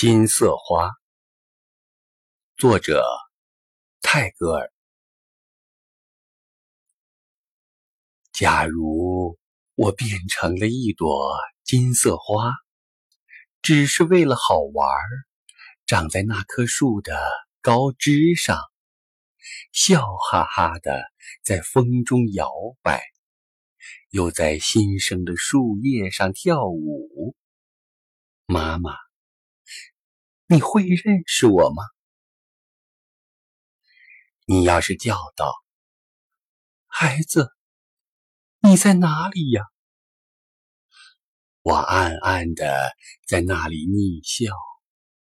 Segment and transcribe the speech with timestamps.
[0.00, 0.92] 金色花，
[2.56, 3.04] 作者
[4.00, 4.72] 泰戈尔。
[8.32, 9.38] 假如
[9.74, 12.50] 我变成了一朵金色花，
[13.60, 14.88] 只是为了好玩，
[15.84, 17.20] 长在那棵树的
[17.60, 18.58] 高枝上，
[19.70, 21.02] 笑哈哈的
[21.42, 23.02] 在风中摇摆，
[24.08, 27.36] 又在新生的树叶上跳舞，
[28.46, 29.09] 妈妈。
[30.46, 31.82] 你会认识我吗？
[34.46, 35.52] 你要是叫道
[36.88, 37.52] ：“孩子，
[38.60, 39.62] 你在哪里呀？”
[41.62, 42.92] 我暗暗的
[43.26, 44.52] 在那里逆笑，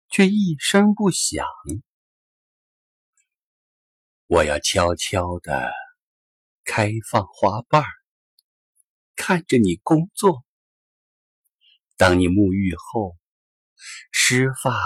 [0.09, 1.47] 却一声不响。
[4.27, 5.71] 我要悄悄的
[6.65, 7.83] 开放花瓣，
[9.15, 10.43] 看着你工作。
[11.95, 13.17] 当你沐浴后，
[14.29, 14.77] 湿发。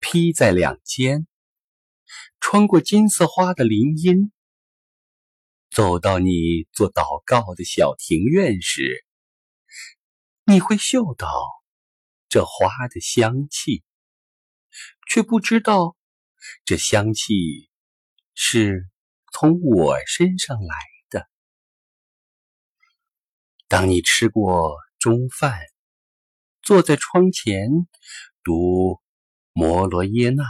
[0.00, 1.26] 披在两肩，
[2.40, 4.32] 穿过金色花的林荫，
[5.70, 9.06] 走到你做祷告的小庭院时，
[10.44, 11.26] 你会嗅到
[12.28, 13.82] 这花的香气，
[15.08, 15.96] 却不知道
[16.66, 17.70] 这香气
[18.34, 18.90] 是
[19.32, 20.76] 从我身上来
[21.08, 21.30] 的。
[23.68, 25.58] 当你吃过中饭，
[26.60, 27.70] 坐在窗前
[28.44, 29.00] 读。
[29.52, 30.44] 摩罗耶娜，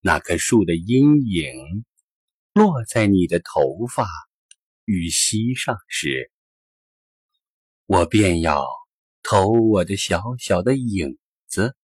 [0.00, 1.86] 那棵树的阴影
[2.52, 4.06] 落在你的头发
[4.84, 6.30] 与膝上时，
[7.86, 8.68] 我便要
[9.22, 11.74] 投我的小小的影子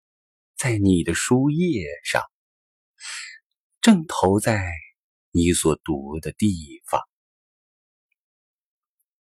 [0.57, 2.23] 在你的书页上，
[3.81, 4.63] 正投在
[5.31, 7.01] 你所读的地方。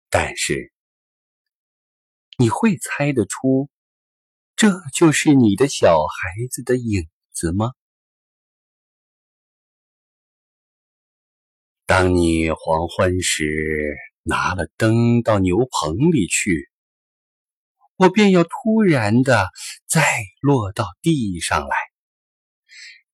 [0.09, 0.73] 但是，
[2.39, 3.69] 你会猜得出？
[4.61, 7.73] 这就是你的小孩子的影子吗？
[11.87, 16.69] 当你黄昏时拿了灯到牛棚里去，
[17.97, 19.49] 我便要突然的
[19.87, 20.05] 再
[20.43, 21.75] 落到地上来，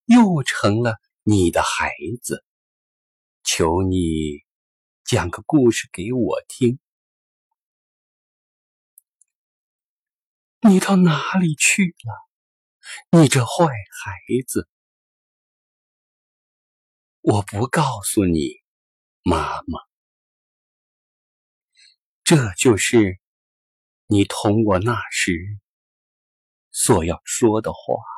[0.07, 1.93] 又成了你的孩
[2.23, 2.45] 子。
[3.45, 4.41] 求你
[5.05, 6.81] 讲个故事给我听。
[10.69, 14.13] 你到哪里去了，你这坏孩
[14.47, 14.69] 子？
[17.21, 18.63] 我不告诉你，
[19.23, 19.81] 妈妈。
[22.25, 23.21] 这就是
[24.07, 25.33] 你同我那时
[26.71, 28.16] 所要说的话。